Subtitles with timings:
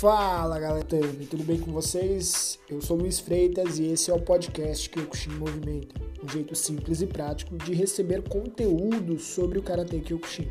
[0.00, 0.86] Fala galera,
[1.28, 2.58] tudo bem com vocês?
[2.70, 7.06] Eu sou Luiz Freitas e esse é o podcast Kyokushin Movimento, um jeito simples e
[7.06, 10.48] prático de receber conteúdo sobre o Karate Kyokushin.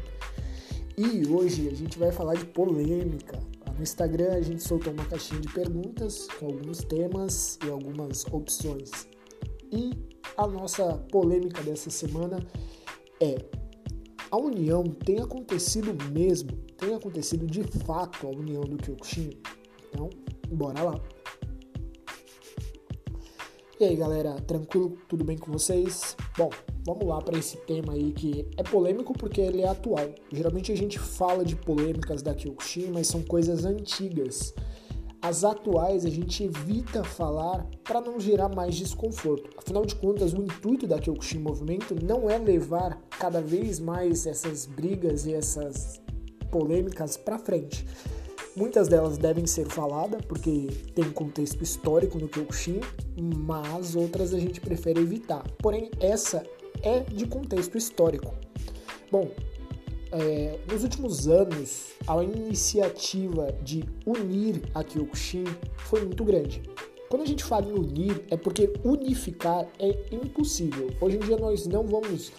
[0.95, 3.39] E hoje a gente vai falar de polêmica.
[3.75, 8.91] No Instagram a gente soltou uma caixinha de perguntas com alguns temas e algumas opções.
[9.71, 9.93] E
[10.37, 12.39] a nossa polêmica dessa semana
[13.19, 13.35] é:
[14.29, 16.68] a união tem acontecido mesmo?
[16.79, 19.31] Tem acontecido de fato a união do Kyokushin?
[19.89, 20.09] Então,
[20.49, 20.99] bora lá.
[23.77, 24.97] E aí, galera, tranquilo?
[25.09, 26.15] Tudo bem com vocês?
[26.37, 26.49] Bom,
[26.85, 30.15] vamos lá para esse tema aí que é polêmico porque ele é atual.
[30.31, 34.53] Geralmente a gente fala de polêmicas da Kyokushin, mas são coisas antigas.
[35.21, 39.49] As atuais a gente evita falar para não gerar mais desconforto.
[39.57, 44.65] Afinal de contas, o intuito da Kyokushin Movimento não é levar cada vez mais essas
[44.65, 46.01] brigas e essas
[46.49, 47.85] polêmicas para frente.
[48.55, 52.81] Muitas delas devem ser faladas porque tem contexto histórico no Kyokushin,
[53.15, 55.43] mas outras a gente prefere evitar.
[55.59, 56.43] Porém, essa
[56.81, 58.33] é de contexto histórico.
[59.11, 59.29] Bom,
[60.11, 65.45] é, nos últimos anos, a iniciativa de unir a Kyokushin
[65.77, 66.63] foi muito grande.
[67.09, 70.89] Quando a gente fala em unir, é porque unificar é impossível.
[71.01, 72.31] Hoje em dia nós não vamos.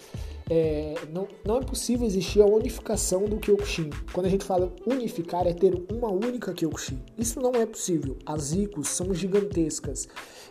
[0.52, 3.88] É, não, não é possível existir a unificação do Kyokushin.
[4.12, 6.98] Quando a gente fala unificar, é ter uma única Kyokushin.
[7.16, 8.16] Isso não é possível.
[8.26, 10.08] As ICOs são gigantescas.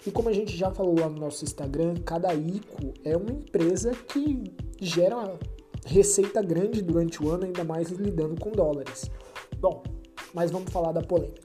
[0.08, 3.91] E como a gente já falou lá no nosso Instagram, cada ICO é uma empresa
[3.91, 4.41] que
[4.80, 5.38] gera
[5.86, 9.11] receita grande durante o ano, ainda mais lidando com dólares.
[9.59, 9.84] Bom,
[10.34, 11.41] mas vamos falar da polêmica.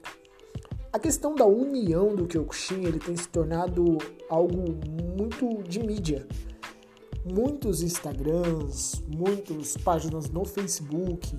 [0.93, 3.97] A questão da união do Kyokushin ele tem se tornado
[4.29, 4.63] algo
[5.17, 6.25] muito de mídia.
[7.25, 11.35] Muitos Instagrams, muitas páginas no Facebook,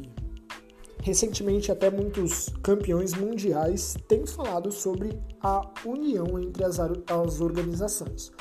[1.00, 8.32] recentemente até muitos campeões mundiais têm falado sobre a união entre as, as organizações.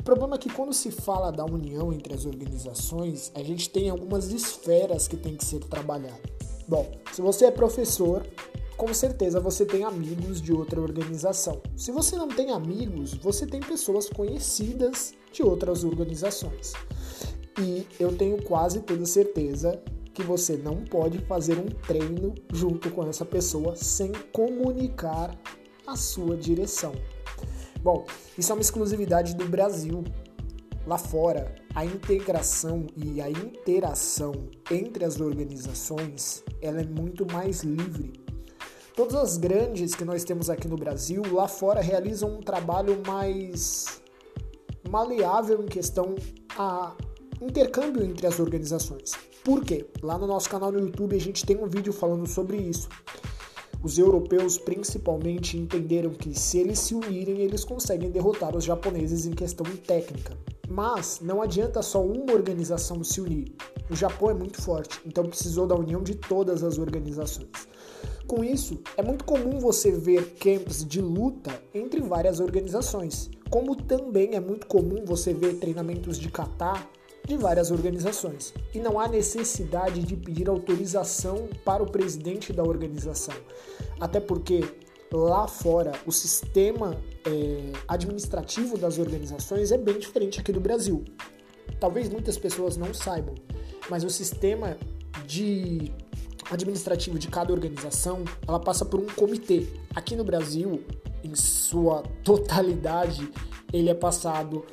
[0.00, 3.90] O problema é que quando se fala da união entre as organizações, a gente tem
[3.90, 6.18] algumas esferas que tem que ser trabalhadas.
[6.66, 8.26] Bom, se você é professor,
[8.76, 11.60] com certeza você tem amigos de outra organização.
[11.76, 16.72] Se você não tem amigos, você tem pessoas conhecidas de outras organizações.
[17.60, 19.80] E eu tenho quase toda certeza
[20.12, 25.36] que você não pode fazer um treino junto com essa pessoa sem comunicar
[25.86, 26.92] a sua direção.
[27.82, 28.06] Bom,
[28.38, 30.04] isso é uma exclusividade do Brasil.
[30.86, 34.32] Lá fora, a integração e a interação
[34.70, 38.23] entre as organizações ela é muito mais livre.
[38.96, 44.00] Todas as grandes que nós temos aqui no Brasil, lá fora realizam um trabalho mais
[44.88, 46.14] maleável em questão
[46.56, 46.94] a
[47.42, 49.10] intercâmbio entre as organizações.
[49.42, 49.84] Por quê?
[50.00, 52.88] Lá no nosso canal no YouTube a gente tem um vídeo falando sobre isso.
[53.82, 59.32] Os europeus principalmente entenderam que se eles se unirem, eles conseguem derrotar os japoneses em
[59.32, 60.38] questão técnica.
[60.68, 63.52] Mas não adianta só uma organização se unir.
[63.90, 67.73] O Japão é muito forte, então precisou da união de todas as organizações.
[68.34, 74.34] Com isso, é muito comum você ver camps de luta entre várias organizações, como também
[74.34, 76.84] é muito comum você ver treinamentos de kata
[77.24, 78.52] de várias organizações.
[78.74, 83.36] E não há necessidade de pedir autorização para o presidente da organização.
[84.00, 84.64] Até porque
[85.12, 91.04] lá fora o sistema é, administrativo das organizações é bem diferente aqui do Brasil.
[91.78, 93.36] Talvez muitas pessoas não saibam,
[93.88, 94.76] mas o sistema
[95.24, 95.92] de
[96.50, 99.66] administrativo de cada organização ela passa por um comitê.
[99.94, 100.82] Aqui no Brasil,
[101.22, 103.30] em sua totalidade,
[103.72, 104.64] ele é passado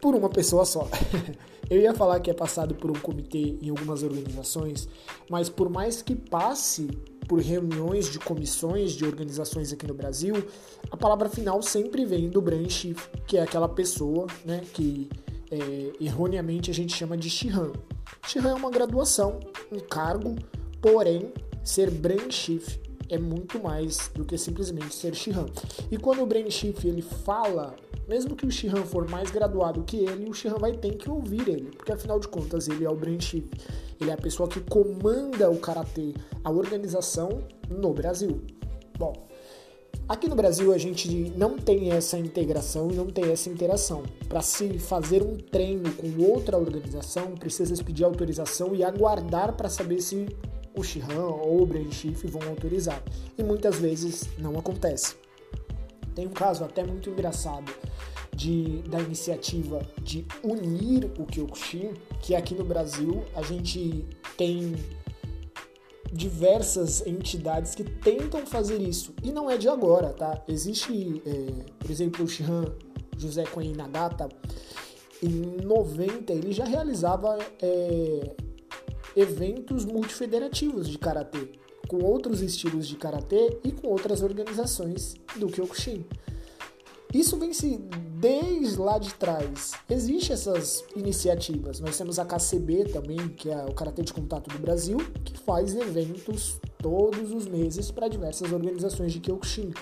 [0.00, 0.88] por uma pessoa só.
[1.70, 4.88] Eu ia falar que é passado por um comitê em algumas organizações,
[5.30, 6.88] mas por mais que passe
[7.28, 10.34] por reuniões de comissões de organizações aqui no Brasil,
[10.90, 15.08] a palavra final sempre vem do branch chief, que é aquela pessoa né, que
[15.48, 17.70] é, erroneamente a gente chama de Shihan.
[18.26, 19.40] Shihan é uma graduação,
[19.72, 20.36] um cargo,
[20.80, 22.78] porém, ser branch chief
[23.08, 25.46] é muito mais do que simplesmente ser Shihan.
[25.90, 27.74] E quando o branch chief ele fala
[28.10, 31.48] mesmo que o Shihan for mais graduado que ele, o Shihan vai ter que ouvir
[31.48, 33.44] ele, porque afinal de contas ele é o brain chief,
[34.00, 36.12] ele é a pessoa que comanda o karatê,
[36.42, 38.40] a organização no Brasil.
[38.98, 39.29] Bom,
[40.10, 44.02] aqui no Brasil a gente não tem essa integração e não tem essa interação.
[44.28, 50.00] Para se fazer um treino com outra organização, precisa pedir autorização e aguardar para saber
[50.00, 50.26] se
[50.76, 53.00] o Shihan ou o brain chief vão autorizar.
[53.38, 55.14] E muitas vezes não acontece.
[56.12, 57.72] Tem um caso até muito engraçado
[58.34, 64.04] de, da iniciativa de unir o Kyokushin, que aqui no Brasil a gente
[64.36, 64.74] tem
[66.12, 69.14] diversas entidades que tentam fazer isso.
[69.22, 70.42] E não é de agora, tá?
[70.48, 72.64] Existe, é, por exemplo, o Shihan
[73.16, 74.28] José Koen Nagata,
[75.22, 78.34] em 90 ele já realizava é,
[79.14, 81.50] eventos multifederativos de karatê,
[81.86, 86.04] com outros estilos de karatê e com outras organizações do Kyokushin.
[87.12, 87.78] Isso vem se
[88.20, 89.72] desde lá de trás.
[89.88, 91.80] Existem essas iniciativas.
[91.80, 95.74] Nós temos a KCB também, que é o Karatê de Contato do Brasil, que faz
[95.74, 99.72] eventos todos os meses para diversas organizações de Kyokushin.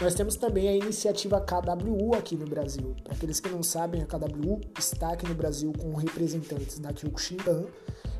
[0.00, 2.94] Nós temos também a iniciativa KWU aqui no Brasil.
[3.02, 7.38] Para aqueles que não sabem, a KWU está aqui no Brasil com representantes da Kyokushin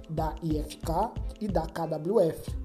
[0.08, 2.63] da IFK e da KWF.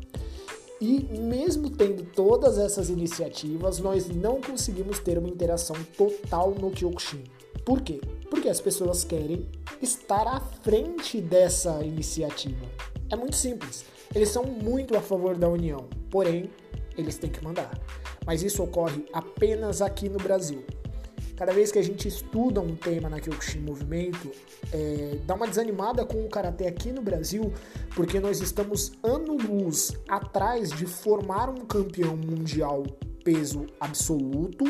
[0.82, 7.24] E mesmo tendo todas essas iniciativas, nós não conseguimos ter uma interação total no Kyokushin.
[7.66, 8.00] Por quê?
[8.30, 9.46] Porque as pessoas querem
[9.82, 12.66] estar à frente dessa iniciativa.
[13.10, 13.84] É muito simples.
[14.16, 16.50] Eles são muito a favor da união, porém,
[16.98, 17.78] eles têm que mandar.
[18.26, 20.64] Mas isso ocorre apenas aqui no Brasil.
[21.40, 24.30] Cada vez que a gente estuda um tema na Kyokushin Movimento,
[24.74, 27.54] é, dá uma desanimada com o Karatê aqui no Brasil,
[27.96, 32.84] porque nós estamos ano-luz atrás de formar um campeão mundial
[33.24, 34.66] peso absoluto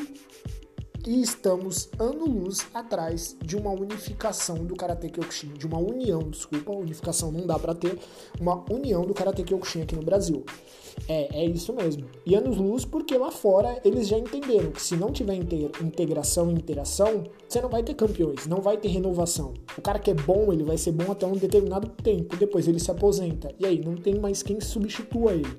[1.08, 7.32] e estamos ano-luz atrás de uma unificação do Karate Kyokushin, de uma união, desculpa, unificação
[7.32, 7.98] não dá para ter,
[8.40, 10.44] uma união do Karate Kyokushin aqui no Brasil.
[11.08, 12.06] É, é isso mesmo.
[12.26, 17.24] E anos-luz porque lá fora eles já entenderam que se não tiver integração e interação,
[17.48, 19.54] você não vai ter campeões, não vai ter renovação.
[19.78, 22.80] O cara que é bom, ele vai ser bom até um determinado tempo, depois ele
[22.80, 23.54] se aposenta.
[23.60, 25.58] E aí, não tem mais quem substitua ele.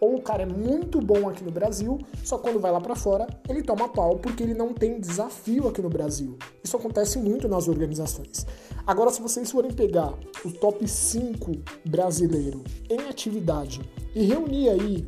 [0.00, 3.26] Ou o cara é muito bom aqui no Brasil, só quando vai lá para fora,
[3.48, 6.36] ele toma pau porque ele não tem desafio aqui no Brasil.
[6.62, 8.46] Isso acontece muito nas organizações.
[8.86, 10.12] Agora, se vocês forem pegar
[10.44, 11.52] o top 5
[11.84, 13.80] brasileiro em atividade
[14.14, 15.06] e reunir aí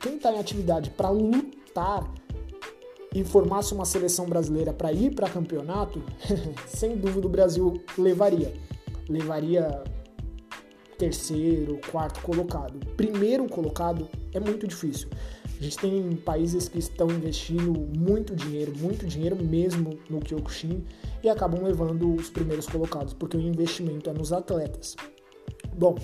[0.00, 2.12] quem está em atividade para lutar
[3.14, 6.02] e formasse uma seleção brasileira para ir para campeonato,
[6.68, 8.52] sem dúvida o Brasil levaria.
[9.08, 9.82] Levaria
[10.96, 12.78] terceiro, quarto colocado.
[12.96, 15.08] Primeiro colocado é muito difícil.
[15.58, 20.84] A gente tem países que estão investindo muito dinheiro, muito dinheiro mesmo no Kyokushin
[21.22, 24.96] e acabam levando os primeiros colocados, porque o investimento é nos atletas.
[25.74, 25.94] Bom,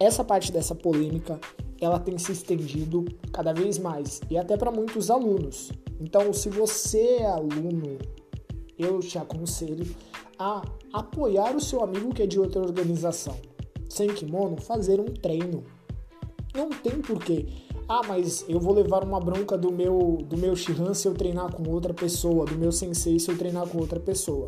[0.00, 1.38] essa parte dessa polêmica
[1.80, 5.70] ela tem se estendido cada vez mais e até para muitos alunos.
[6.00, 7.98] Então, se você é aluno,
[8.78, 9.86] eu te aconselho
[10.38, 13.36] a apoiar o seu amigo que é de outra organização
[13.88, 15.64] sem kimono, fazer um treino.
[16.54, 17.46] Não tem porquê.
[17.88, 21.54] Ah, mas eu vou levar uma bronca do meu do meu Shihan se eu treinar
[21.54, 24.46] com outra pessoa, do meu sensei se eu treinar com outra pessoa.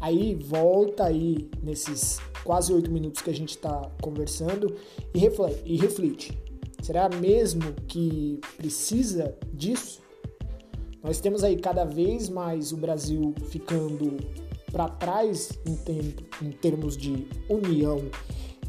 [0.00, 4.74] Aí volta aí nesses quase oito minutos que a gente está conversando
[5.14, 6.38] e reflete, e reflete.
[6.82, 10.00] Será mesmo que precisa disso?
[11.02, 14.16] Nós temos aí cada vez mais o Brasil ficando
[14.70, 18.00] para trás em, tempo, em termos de união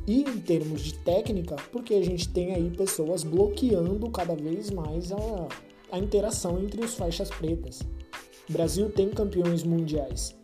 [0.07, 5.11] e em termos de técnica, porque a gente tem aí pessoas bloqueando cada vez mais
[5.11, 5.47] a,
[5.91, 7.81] a interação entre os faixas pretas.
[8.49, 10.35] O Brasil tem campeões mundiais,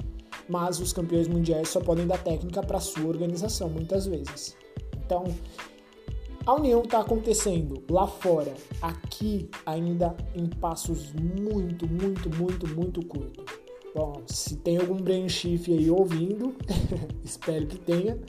[0.47, 4.55] mas os campeões mundiais só podem dar técnica para sua organização muitas vezes.
[5.05, 5.25] Então,
[6.45, 13.66] a união está acontecendo lá fora, aqui ainda em passos muito, muito, muito, muito curtos.
[13.97, 16.55] Bom, se tem algum brain shift aí ouvindo,
[17.25, 18.19] espero que tenha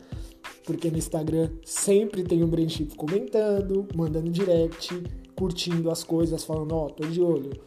[0.64, 5.02] porque no Instagram sempre tem um Brain Chip comentando, mandando direct,
[5.34, 7.58] curtindo as coisas, falando, ó, oh, tô de olho.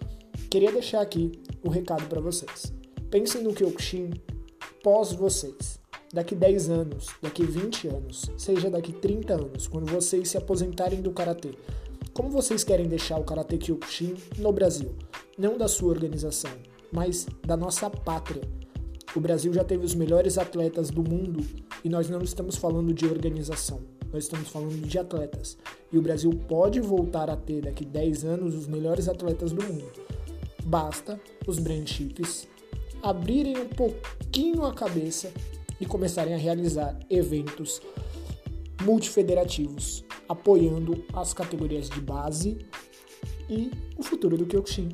[0.52, 1.32] Queria deixar aqui
[1.64, 2.72] um recado para vocês.
[3.10, 4.12] Pensem no Kyokushin
[4.84, 5.80] pós vocês.
[6.14, 11.12] Daqui 10 anos, daqui 20 anos, seja daqui 30 anos, quando vocês se aposentarem do
[11.12, 11.56] Karatê.
[12.14, 14.94] Como vocês querem deixar o Karatê Kyokushin no Brasil?
[15.38, 16.52] Não da sua organização,
[16.92, 18.42] mas da nossa pátria
[19.16, 21.46] o Brasil já teve os melhores atletas do mundo
[21.84, 23.82] e nós não estamos falando de organização,
[24.12, 25.58] nós estamos falando de atletas.
[25.92, 29.92] E o Brasil pode voltar a ter daqui 10 anos os melhores atletas do mundo.
[30.64, 32.48] Basta os brand chips
[33.02, 35.32] abrirem um pouquinho a cabeça
[35.80, 37.82] e começarem a realizar eventos
[38.84, 42.60] multifederativos, apoiando as categorias de base
[43.50, 44.90] e o futuro do Kyokushin.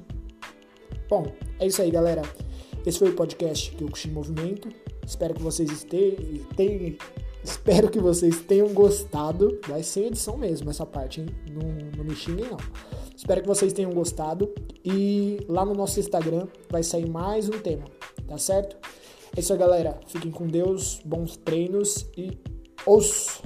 [1.10, 1.26] Bom,
[1.58, 2.22] é isso aí, galera.
[2.86, 4.68] Esse foi o podcast Kyokushin Movimento.
[5.06, 6.98] Espero que vocês tenham,
[7.42, 9.58] espero que vocês tenham gostado.
[9.70, 11.28] Vai ser edição mesmo essa parte, hein?
[11.50, 12.58] Não, não me xinguem não.
[13.16, 17.86] Espero que vocês tenham gostado e lá no nosso Instagram vai sair mais um tema,
[18.28, 18.76] tá certo?
[19.36, 19.98] É isso aí, galera.
[20.08, 22.38] Fiquem com Deus, bons treinos e
[22.86, 23.42] os